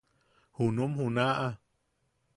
[0.55, 1.47] –Junum junaʼa.